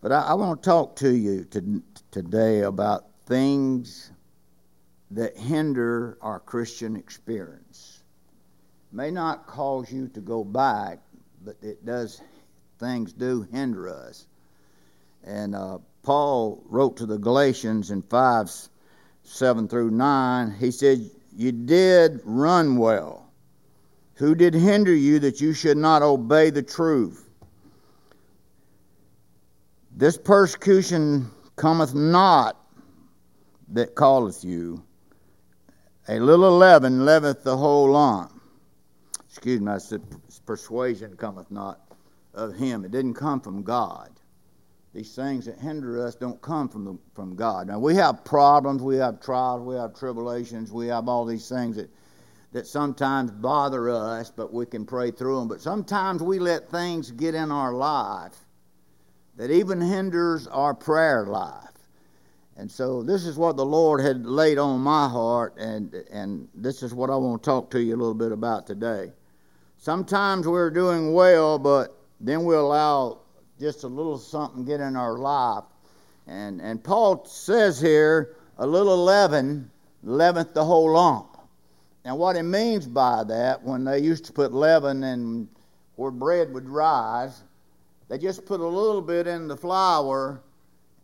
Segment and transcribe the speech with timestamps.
[0.00, 4.10] But I, I want to talk to you to, today about things
[5.10, 8.02] that hinder our Christian experience.
[8.92, 10.98] May not cause you to go back,
[11.44, 12.20] but it does,
[12.78, 14.26] things do hinder us.
[15.24, 18.50] And uh, Paul wrote to the Galatians in 5
[19.24, 23.30] 7 through 9, he said, You did run well.
[24.14, 27.27] Who did hinder you that you should not obey the truth?
[29.98, 32.56] This persecution cometh not
[33.72, 34.84] that calleth you.
[36.08, 38.40] A little leaven leaveth the whole lump.
[39.28, 40.00] Excuse me, I said
[40.46, 41.80] persuasion cometh not
[42.32, 42.84] of him.
[42.84, 44.10] It didn't come from God.
[44.94, 47.66] These things that hinder us don't come from, the, from God.
[47.66, 51.74] Now, we have problems, we have trials, we have tribulations, we have all these things
[51.74, 51.90] that,
[52.52, 55.48] that sometimes bother us, but we can pray through them.
[55.48, 58.44] But sometimes we let things get in our life
[59.38, 61.64] that even hinders our prayer life.
[62.56, 66.82] And so this is what the Lord had laid on my heart, and, and this
[66.82, 69.12] is what I want to talk to you a little bit about today.
[69.78, 73.20] Sometimes we're doing well, but then we allow
[73.60, 75.62] just a little something get in our life.
[76.26, 79.70] And, and Paul says here, a little leaven
[80.02, 81.38] leaveneth the whole lump.
[82.04, 85.48] And what he means by that, when they used to put leaven in
[85.94, 87.44] where bread would rise,
[88.08, 90.40] they just put a little bit in the flour,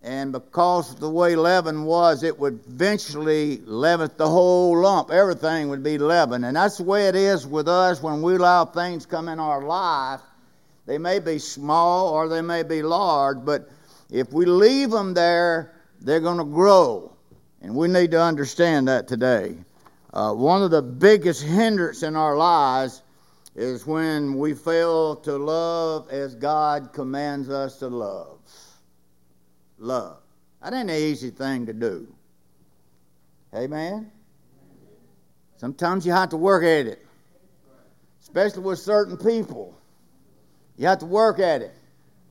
[0.03, 5.11] and because of the way leaven was, it would eventually leaven the whole lump.
[5.11, 6.45] Everything would be leaven.
[6.45, 9.63] And that's the way it is with us when we allow things come in our
[9.63, 10.21] life.
[10.85, 13.71] They may be small or they may be large, but
[14.11, 17.17] if we leave them there, they're going to grow.
[17.63, 19.57] And we need to understand that today.
[20.13, 23.03] Uh, one of the biggest hindrance in our lives
[23.55, 28.41] is when we fail to love as God commands us to love.
[29.79, 30.19] Love.
[30.63, 32.13] That ain't an easy thing to do.
[33.55, 34.11] Amen?
[35.57, 37.07] Sometimes you have to work at it,
[38.23, 39.79] especially with certain people.
[40.77, 41.75] You have to work at it.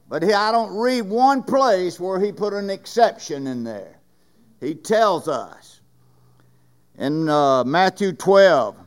[0.10, 3.96] But I don't read one place where he put an exception in there.
[4.60, 5.82] He tells us
[6.98, 8.78] in uh, Matthew 12,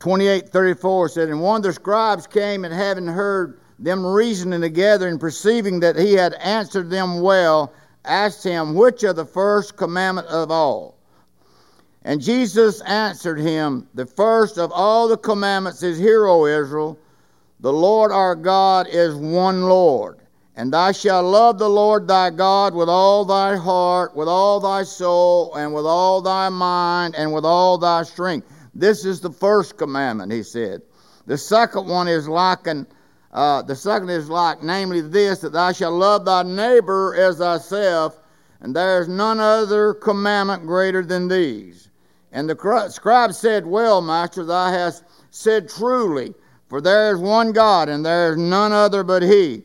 [0.00, 5.06] 28 34 said, And one of the scribes came and having heard them reasoning together
[5.08, 7.72] and perceiving that he had answered them well,
[8.06, 10.96] asked him, Which of the first commandment of all?
[12.02, 16.98] And Jesus answered him, The first of all the commandments is, Hear, O Israel,
[17.60, 20.16] the Lord our God is one Lord.
[20.56, 24.82] And thou shalt love the Lord thy God with all thy heart, with all thy
[24.82, 28.46] soul, and with all thy mind, and with all thy strength.
[28.74, 30.82] This is the first commandment, he said.
[31.26, 32.86] The second one is like an,
[33.32, 38.20] uh, the second is like, namely this, that thou shalt love thy neighbor as thyself,
[38.60, 41.88] and there is none other commandment greater than these.
[42.32, 46.34] And the scribe said, Well, master, thou hast said truly,
[46.68, 49.64] for there is one God, and there is none other but He.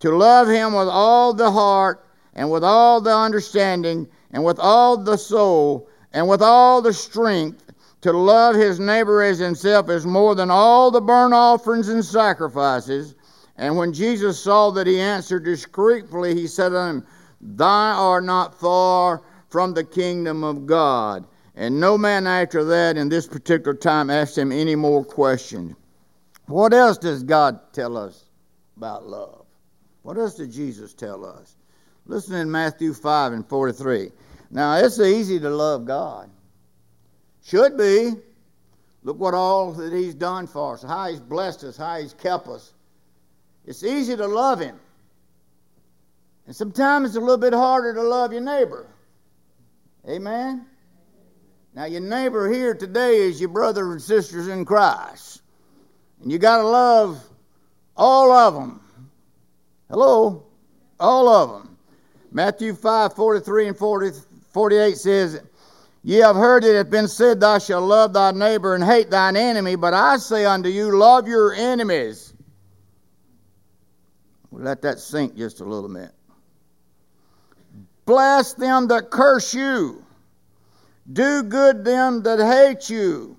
[0.00, 4.96] To love Him with all the heart, and with all the understanding, and with all
[4.96, 7.62] the soul, and with all the strength,
[8.06, 13.16] to love his neighbor as himself is more than all the burnt offerings and sacrifices.
[13.56, 17.06] And when Jesus saw that he answered discreetly, he said unto him,
[17.40, 21.26] Thou art not far from the kingdom of God.
[21.56, 25.74] And no man after that in this particular time asked him any more questions.
[26.46, 28.26] What else does God tell us
[28.76, 29.46] about love?
[30.02, 31.56] What else did Jesus tell us?
[32.06, 34.12] Listen in Matthew 5 and 43.
[34.52, 36.30] Now, it's easy to love God.
[37.46, 38.12] Should be.
[39.04, 42.48] Look what all that He's done for us, how He's blessed us, how He's kept
[42.48, 42.74] us.
[43.64, 44.80] It's easy to love Him.
[46.46, 48.88] And sometimes it's a little bit harder to love your neighbor.
[50.08, 50.66] Amen?
[51.72, 55.42] Now, your neighbor here today is your brothers and sisters in Christ.
[56.22, 57.22] And you got to love
[57.96, 58.80] all of them.
[59.88, 60.46] Hello?
[60.98, 61.76] All of them.
[62.32, 64.10] Matthew 5 43 and 40,
[64.52, 65.40] 48 says,
[66.06, 69.34] Ye have heard it hath been said, Thou shalt love thy neighbor and hate thine
[69.34, 69.74] enemy.
[69.74, 72.32] But I say unto you, love your enemies.
[74.52, 76.12] We'll let that sink just a little bit.
[78.04, 80.04] Bless them that curse you.
[81.12, 83.36] Do good them that hate you.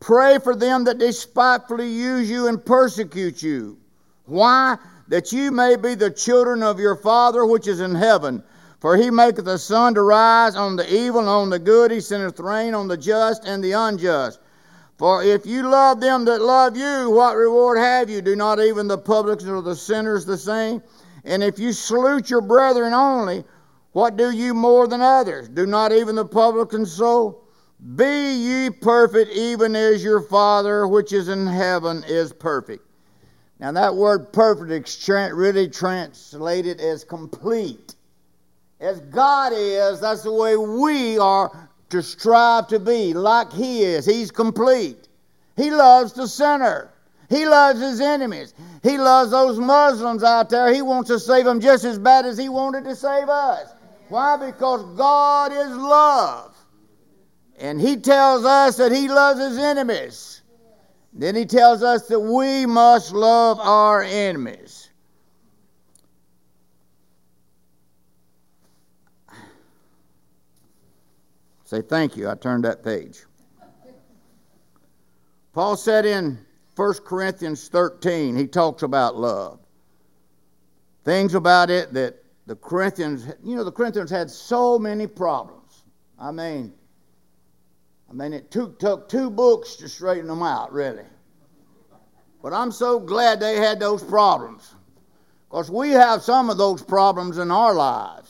[0.00, 3.78] Pray for them that despitefully use you and persecute you.
[4.24, 4.76] Why?
[5.06, 8.42] That you may be the children of your Father which is in heaven.
[8.82, 11.92] For he maketh the sun to rise on the evil and on the good.
[11.92, 14.40] He sendeth rain on the just and the unjust.
[14.98, 18.20] For if you love them that love you, what reward have you?
[18.20, 20.82] Do not even the publicans or the sinners the same?
[21.22, 23.44] And if you salute your brethren only,
[23.92, 25.48] what do you more than others?
[25.48, 27.44] Do not even the publicans so?
[27.94, 32.84] Be ye perfect, even as your Father which is in heaven is perfect.
[33.60, 37.94] Now, that word perfect is really translated as complete.
[38.82, 44.04] As God is, that's the way we are to strive to be, like He is.
[44.04, 45.08] He's complete.
[45.56, 46.92] He loves the sinner.
[47.32, 48.52] He loves his enemies.
[48.82, 50.72] He loves those Muslims out there.
[50.72, 53.72] He wants to save them just as bad as he wanted to save us.
[54.10, 54.36] Why?
[54.36, 56.54] Because God is love.
[57.58, 60.42] And he tells us that he loves his enemies.
[61.14, 64.90] Then he tells us that we must love our enemies.
[71.72, 72.28] Say thank you.
[72.28, 73.24] I turned that page.
[75.54, 76.38] Paul said in
[76.76, 79.58] 1 Corinthians 13, he talks about love.
[81.02, 85.84] Things about it that the Corinthians, you know, the Corinthians had so many problems.
[86.18, 86.74] I mean,
[88.10, 91.06] I mean, it took, took two books to straighten them out, really.
[92.42, 94.74] But I'm so glad they had those problems.
[95.48, 98.21] Because we have some of those problems in our lives.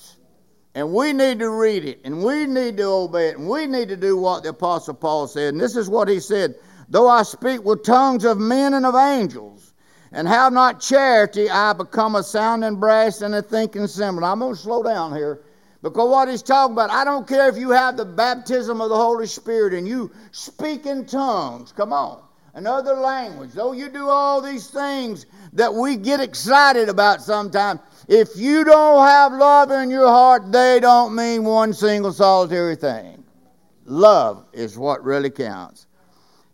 [0.74, 3.88] And we need to read it, and we need to obey it, and we need
[3.88, 5.52] to do what the Apostle Paul said.
[5.52, 6.54] And this is what he said
[6.88, 9.72] Though I speak with tongues of men and of angels,
[10.12, 14.24] and have not charity, I become a sounding brass and a thinking cymbal.
[14.24, 15.40] I'm going to slow down here
[15.82, 18.96] because what he's talking about, I don't care if you have the baptism of the
[18.96, 21.72] Holy Spirit and you speak in tongues.
[21.72, 22.22] Come on.
[22.54, 23.52] Another language.
[23.52, 27.80] Though you do all these things that we get excited about sometimes,
[28.12, 33.25] if you don't have love in your heart, they don't mean one single solitary thing.
[33.87, 35.87] Love is what really counts.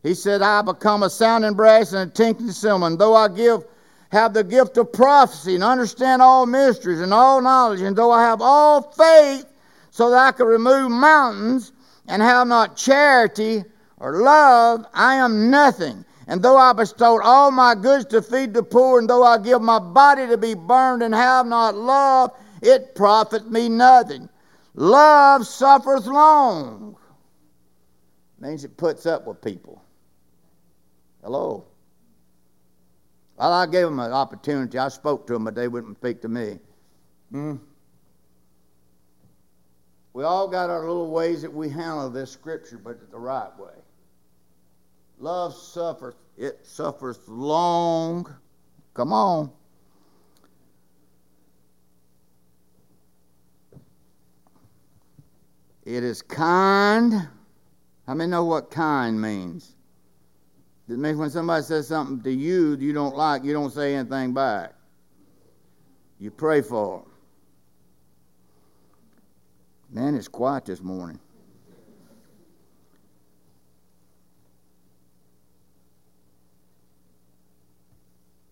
[0.04, 2.86] He said, I become a sounding brass and a tinkling cymbal.
[2.86, 3.64] And though I give
[4.12, 8.22] have the gift of prophecy and understand all mysteries and all knowledge, and though I
[8.22, 9.44] have all faith
[9.90, 11.72] so that I can remove mountains
[12.06, 13.64] and have not charity
[13.96, 16.04] or love, I am nothing.
[16.28, 19.62] And though I bestowed all my goods to feed the poor, and though I give
[19.62, 24.28] my body to be burned and have not love, it profit me nothing.
[24.74, 26.96] Love suffereth long.
[28.38, 29.82] Means it puts up with people.
[31.24, 31.64] Hello.
[33.38, 34.78] Well, I gave them an opportunity.
[34.78, 36.58] I spoke to them, but they wouldn't speak to me.
[37.32, 37.56] Hmm?
[40.12, 43.72] We all got our little ways that we handle this scripture, but the right way.
[45.20, 48.32] Love suffers, it suffers long.
[48.94, 49.50] Come on.
[55.84, 57.28] It is kind.
[58.06, 59.74] How many know what kind means?
[60.88, 63.94] It means when somebody says something to you that you don't like, you don't say
[63.94, 64.74] anything back.
[66.18, 67.10] You pray for them.
[69.90, 71.18] Man, it's quiet this morning.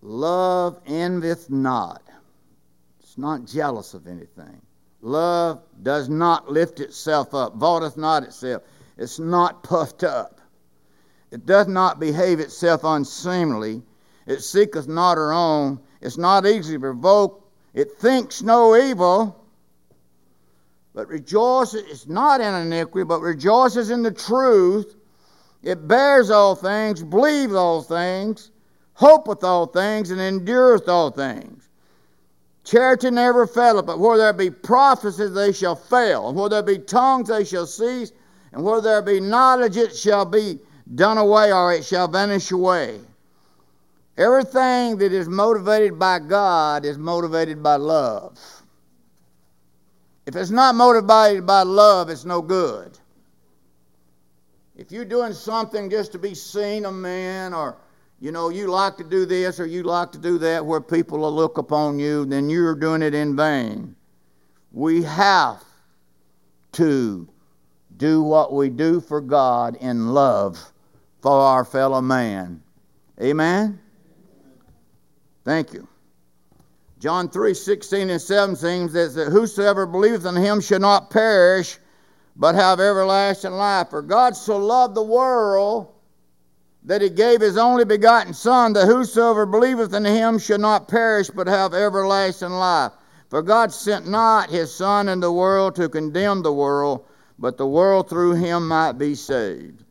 [0.06, 2.00] Love envieth not.
[3.00, 4.62] It's not jealous of anything.
[5.02, 8.62] Love does not lift itself up, vaunteth not itself.
[8.96, 10.40] It's not puffed up.
[11.32, 13.82] It doth not behave itself unseemly.
[14.26, 15.80] It seeketh not her own.
[16.00, 17.44] It's not easily provoked.
[17.74, 19.44] It thinks no evil,
[20.94, 24.94] but rejoices, it's not in iniquity, but rejoices in the truth.
[25.64, 28.52] It bears all things, believes all things,
[28.96, 31.68] hopeth all things, and endureth all things.
[32.64, 36.28] Charity never faileth, but where there be prophecies, they shall fail.
[36.28, 38.10] And where there be tongues, they shall cease.
[38.52, 40.58] And where there be knowledge, it shall be
[40.94, 43.00] done away or it shall vanish away.
[44.16, 48.38] Everything that is motivated by God is motivated by love.
[50.24, 52.98] If it's not motivated by love, it's no good.
[54.74, 57.76] If you're doing something just to be seen of men, or
[58.20, 61.18] you know, you like to do this or you like to do that where people
[61.18, 63.94] will look upon you, then you're doing it in vain.
[64.72, 65.62] We have
[66.72, 67.28] to
[67.96, 70.72] do what we do for God in love
[71.20, 72.62] for our fellow man.
[73.20, 73.78] Amen?
[75.44, 75.86] Thank you.
[76.98, 81.78] John 3 16 and 17 says that whosoever believeth in him shall not perish,
[82.34, 83.90] but have everlasting life.
[83.90, 85.92] For God so loved the world
[86.86, 91.28] that he gave his only begotten Son, that whosoever believeth in him shall not perish,
[91.28, 92.92] but have everlasting life.
[93.28, 97.04] For God sent not his Son in the world to condemn the world,
[97.38, 99.82] but the world through him might be saved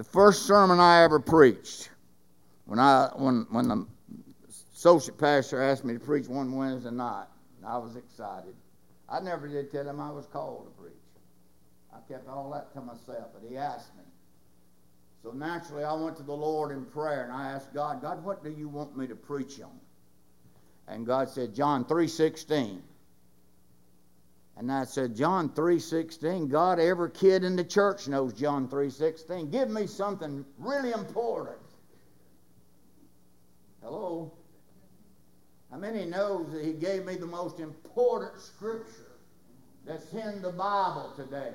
[0.00, 1.90] the first sermon I ever preached,
[2.64, 3.86] when I when when the
[4.74, 7.26] associate pastor asked me to preach one Wednesday night,
[7.66, 8.54] I was excited.
[9.10, 10.94] I never did tell him I was called to preach.
[11.92, 14.04] I kept all that to myself, but he asked me.
[15.22, 18.42] So naturally, I went to the Lord in prayer, and I asked God, God, what
[18.42, 19.78] do you want me to preach on?
[20.88, 22.80] And God said, John 3.16.
[24.56, 29.50] And I said, John 3.16, God, every kid in the church knows John 3.16.
[29.50, 31.56] Give me something really important.
[33.82, 34.32] Hello?
[35.70, 39.12] How many knows that he gave me the most important scripture
[39.86, 41.52] that's in the Bible today?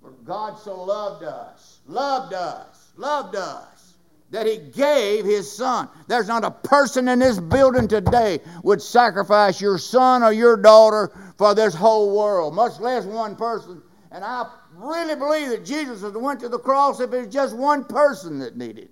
[0.00, 3.94] For God so loved us, loved us, loved us,
[4.30, 5.88] that he gave his son.
[6.08, 11.12] There's not a person in this building today would sacrifice your son or your daughter
[11.36, 13.82] for this whole world, much less one person.
[14.10, 17.56] And I really believe that Jesus would have went to the cross if it's just
[17.56, 18.88] one person that needed.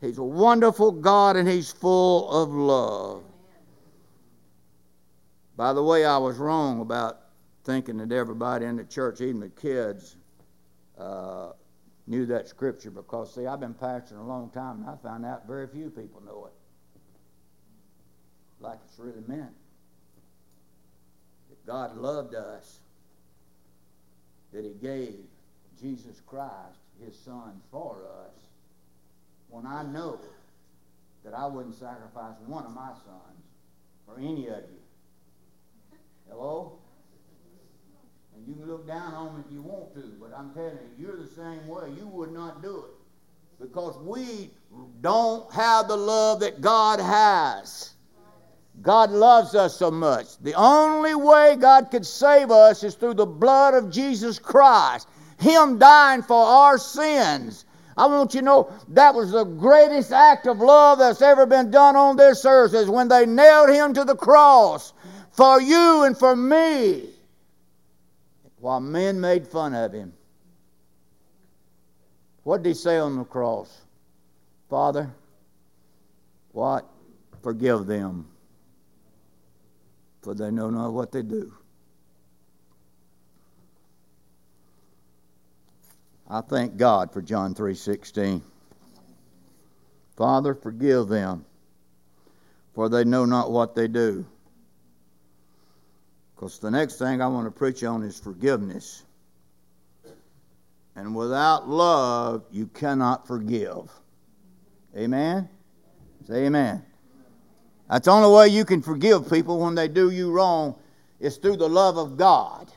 [0.00, 3.24] He's a wonderful God and He's full of love.
[5.56, 7.20] By the way, I was wrong about
[7.64, 10.16] thinking that everybody in the church, even the kids,
[10.98, 11.52] uh,
[12.06, 15.46] knew that scripture because, see, I've been pastoring a long time and I found out
[15.46, 16.52] very few people know it.
[18.60, 19.54] Like it's really meant.
[21.48, 22.78] That God loved us,
[24.52, 25.14] that He gave
[25.80, 27.96] Jesus Christ, His Son, for
[28.26, 28.40] us
[29.48, 30.18] when I know
[31.24, 33.44] that I wouldn't sacrifice one of my sons
[34.06, 35.98] for any of you.
[36.28, 36.78] Hello?
[38.36, 41.06] And you can look down on me if you want to, but I'm telling you,
[41.06, 41.90] you're the same way.
[41.96, 43.60] You would not do it.
[43.60, 44.50] Because we
[45.00, 47.94] don't have the love that God has.
[48.82, 50.36] God loves us so much.
[50.38, 55.08] The only way God could save us is through the blood of Jesus Christ.
[55.38, 57.64] Him dying for our sins.
[57.96, 61.70] I want you to know that was the greatest act of love that's ever been
[61.70, 64.92] done on this earth is when they nailed him to the cross
[65.30, 67.13] for you and for me
[68.64, 70.10] while men made fun of him.
[72.44, 73.82] What did he say on the cross?
[74.70, 75.14] Father,
[76.52, 76.88] what?
[77.42, 78.26] Forgive them,
[80.22, 81.52] for they know not what they do.
[86.26, 88.40] I thank God for John 3:16.
[90.16, 91.44] Father, forgive them,
[92.72, 94.24] for they know not what they do.
[96.44, 99.02] Because the next thing I want to preach on is forgiveness.
[100.94, 103.90] And without love, you cannot forgive.
[104.94, 105.48] Amen?
[106.28, 106.84] Say amen.
[107.88, 110.74] That's the only way you can forgive people when they do you wrong
[111.18, 112.70] is through the love of God.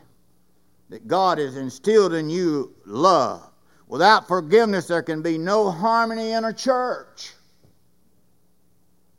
[0.88, 3.52] That God has instilled in you love.
[3.90, 7.34] Without forgiveness, there can be no harmony in a church.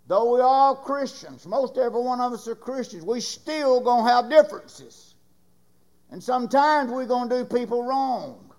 [0.09, 4.31] Though we're all Christians, most every one of us are Christians, we still gonna have
[4.31, 5.15] differences.
[6.11, 8.51] And sometimes we're gonna do people wrong.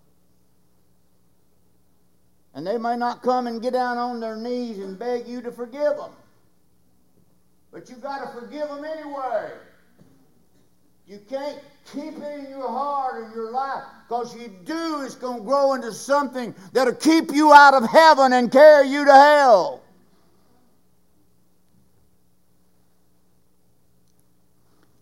[2.54, 5.52] And they may not come and get down on their knees and beg you to
[5.52, 6.12] forgive them.
[7.72, 9.52] But you got to forgive them anyway.
[11.08, 11.60] You can't
[11.94, 15.74] keep it in your heart and your life because you do, it's going to grow
[15.74, 19.82] into something that'll keep you out of heaven and carry you to hell.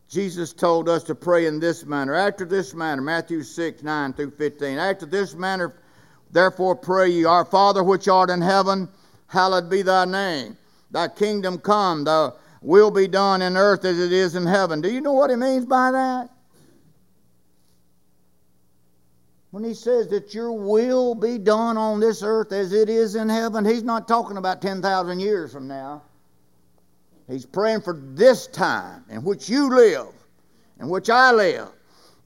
[0.10, 2.14] Jesus told us to pray in this manner.
[2.14, 4.78] After this manner, Matthew 6, 9 through 15.
[4.78, 5.74] After this manner,
[6.32, 8.88] therefore pray ye, Our Father which art in heaven,
[9.28, 10.58] hallowed be thy name.
[10.92, 14.82] Thy kingdom come, thy will be done in earth as it is in heaven.
[14.82, 16.30] Do you know what he means by that?
[19.52, 23.28] When he says that your will be done on this earth as it is in
[23.28, 26.04] heaven, he's not talking about 10,000 years from now.
[27.28, 30.08] He's praying for this time in which you live,
[30.80, 31.70] in which I live.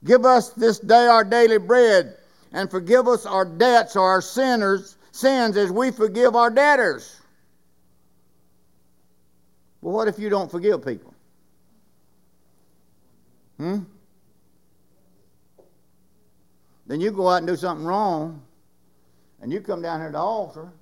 [0.04, 2.16] Give us this day our daily bread,
[2.52, 7.20] and forgive us our debts or our sinners, sins as we forgive our debtors.
[9.80, 11.12] Well, what if you don't forgive people?
[13.58, 13.78] Hmm?
[16.86, 18.42] Then you go out and do something wrong,
[19.40, 20.72] and you come down here to the altar,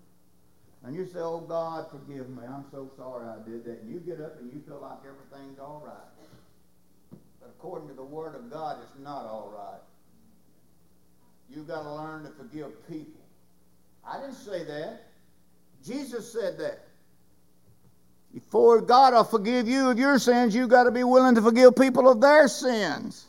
[0.85, 2.43] and you say, Oh God, forgive me.
[2.47, 3.83] I'm so sorry I did that.
[3.83, 7.19] And you get up and you feel like everything's all right.
[7.41, 9.81] But according to the Word of God, it's not all right.
[11.51, 13.21] You've got to learn to forgive people.
[14.07, 15.07] I didn't say that.
[15.85, 16.87] Jesus said that.
[18.33, 21.75] Before God will forgive you of your sins, you've got to be willing to forgive
[21.75, 23.27] people of their sins.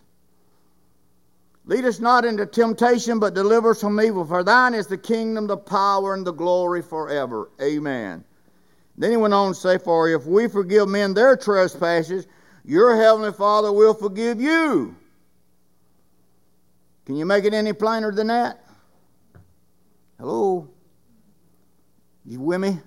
[1.66, 4.26] Lead us not into temptation, but deliver us from evil.
[4.26, 7.52] For thine is the kingdom, the power, and the glory forever.
[7.62, 8.24] Amen.
[8.98, 12.28] Then he went on to say, For if we forgive men their trespasses,
[12.64, 14.96] your heavenly Father will forgive you.
[17.06, 18.64] Can you make it any plainer than that?
[20.20, 20.70] Hello?
[22.26, 22.80] You with me?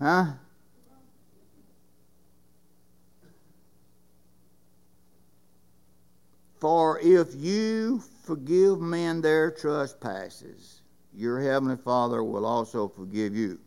[0.00, 0.32] Huh?
[6.60, 10.82] For if you forgive men their trespasses,
[11.14, 13.58] your heavenly Father will also forgive you.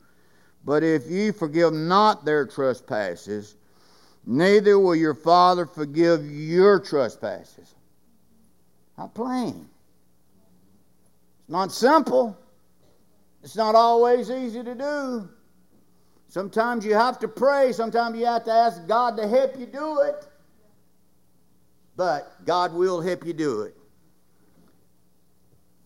[0.66, 3.56] But if ye forgive not their trespasses,
[4.26, 7.74] neither will your Father forgive your trespasses.
[8.98, 9.68] How plain.
[11.40, 12.38] It's not simple.
[13.42, 15.30] It's not always easy to do.
[16.28, 17.72] Sometimes you have to pray.
[17.72, 20.28] Sometimes you have to ask God to help you do it.
[22.02, 23.78] But God will help you do it.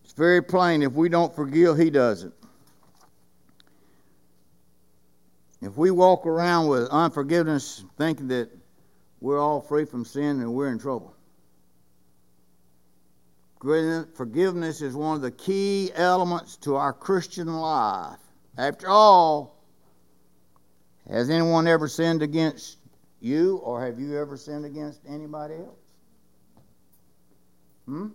[0.02, 0.80] It's very plain.
[0.82, 2.32] If we don't forgive, He doesn't.
[5.60, 8.48] If we walk around with unforgiveness, thinking that
[9.20, 11.14] we're all free from sin and we're in trouble.
[13.60, 18.16] Forgiveness is one of the key elements to our Christian life.
[18.56, 19.62] After all,
[21.10, 22.78] has anyone ever sinned against
[23.20, 25.76] you, or have you ever sinned against anybody else?
[27.86, 28.08] Hmm?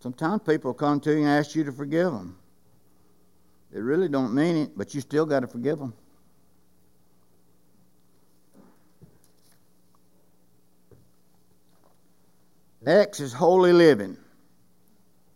[0.00, 2.36] Sometimes people come to you and ask you to forgive them.
[3.72, 5.94] They really don't mean it, but you still got to forgive them.
[12.82, 14.16] Next is holy living.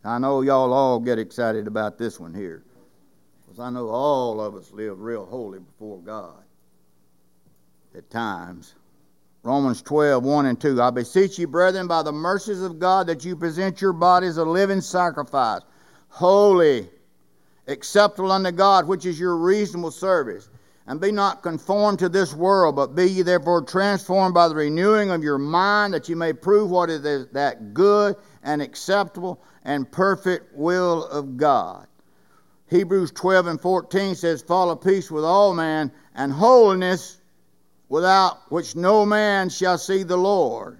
[0.04, 2.62] I know y'all all get excited about this one here.
[3.42, 6.44] Because I know all of us live real holy before God
[7.96, 8.74] at times.
[9.42, 10.82] Romans 12, 1 and 2.
[10.82, 14.44] I beseech you, brethren, by the mercies of God, that you present your bodies a
[14.44, 15.62] living sacrifice,
[16.08, 16.90] holy,
[17.66, 20.50] acceptable unto God, which is your reasonable service.
[20.86, 25.10] And be not conformed to this world, but be ye therefore transformed by the renewing
[25.10, 30.54] of your mind, that you may prove what is that good and acceptable and perfect
[30.54, 31.86] will of God.
[32.66, 37.19] Hebrews 12 and 14 says, "Fall Follow peace with all men and holiness
[37.90, 40.78] without which no man shall see the Lord.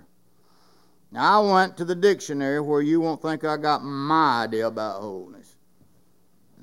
[1.12, 5.02] Now, I went to the dictionary where you won't think I got my idea about
[5.02, 5.56] holiness.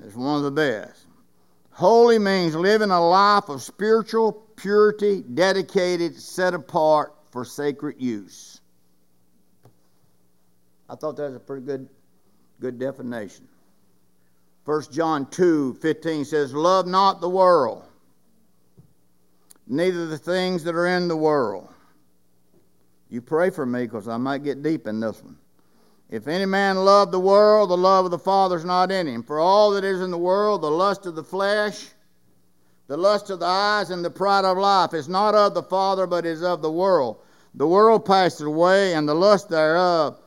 [0.02, 1.04] It's one of the best.
[1.70, 8.62] Holy means living a life of spiritual purity, dedicated, set apart for sacred use.
[10.88, 11.88] I thought that was a pretty good,
[12.58, 13.46] good definition.
[14.64, 17.87] 1 John 2 15 says, Love not the world
[19.68, 21.68] neither the things that are in the world.
[23.10, 25.38] You pray for me because I might get deep in this one.
[26.10, 29.22] If any man love the world, the love of the Father is not in him.
[29.22, 31.88] For all that is in the world, the lust of the flesh,
[32.86, 36.06] the lust of the eyes, and the pride of life is not of the Father,
[36.06, 37.18] but is of the world.
[37.54, 40.18] The world passeth away, and the lust thereof,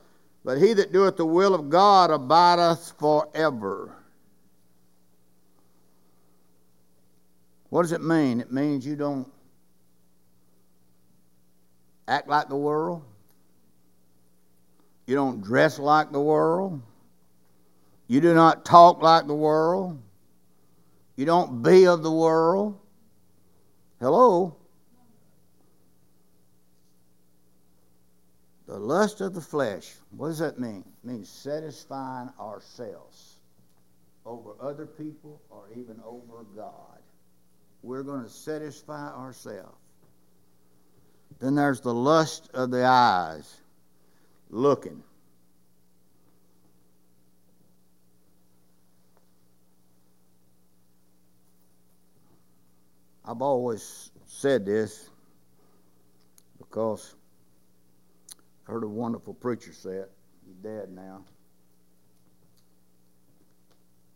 [0.44, 3.96] but he that doeth the will of God abideth forever.
[7.72, 8.42] What does it mean?
[8.42, 9.32] It means you don't
[12.06, 13.02] act like the world.
[15.08, 16.82] You don't dress like the world.
[18.08, 20.02] You do not talk like the world.
[21.16, 22.78] You don't be of the world.
[24.02, 24.58] Hello?
[28.68, 29.94] The lust of the flesh.
[30.10, 30.84] What does that mean?
[30.86, 33.38] It means satisfying ourselves
[34.26, 37.01] over other people or even over God
[37.84, 39.78] we're going to satisfy ourselves.
[41.40, 43.62] Then there's the lust of the eyes,
[44.50, 45.04] looking.
[53.26, 55.10] I've always said this
[56.58, 57.16] because
[58.68, 60.12] I heard a wonderful preacher say it.
[60.46, 61.24] He's dead now.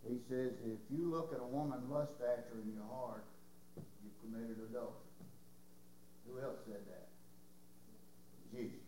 [0.08, 3.24] He says, if you look at a woman lust after in your heart,
[4.26, 4.92] committed adultery.
[6.28, 7.08] Who else said that?
[8.52, 8.80] Jesus.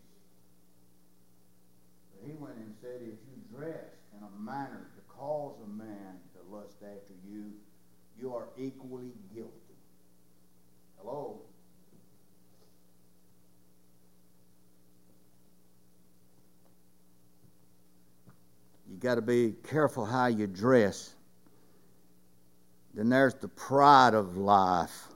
[2.12, 3.84] But he went and said, if you dress
[4.16, 7.52] in a manner to cause a man to lust after you,
[8.20, 9.52] you are equally guilty.
[11.00, 11.40] Hello?
[18.90, 21.14] You got to be careful how you dress.
[22.94, 25.07] Then there's the pride of life.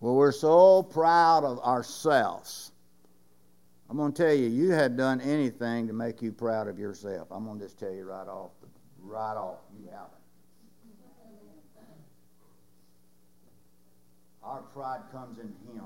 [0.00, 2.72] Well, we're so proud of ourselves.
[3.88, 7.28] I'm going to tell you, you had done anything to make you proud of yourself.
[7.30, 8.50] I'm going to just tell you right off,
[9.00, 10.10] right off, you haven't.
[14.42, 15.84] Our pride comes in Him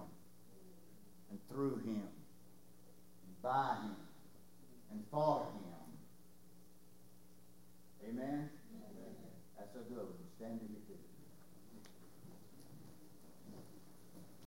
[1.30, 3.96] and through Him, and by Him,
[4.90, 5.70] and for Him.
[8.10, 8.50] Amen?
[8.50, 8.50] Amen.
[9.56, 10.28] That's a good one.
[10.36, 10.89] Stand your